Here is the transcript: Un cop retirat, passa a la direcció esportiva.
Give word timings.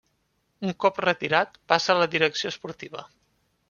Un 0.69 0.73
cop 0.85 0.97
retirat, 1.05 1.61
passa 1.75 1.95
a 1.97 2.01
la 2.03 2.11
direcció 2.17 2.57
esportiva. 2.57 3.11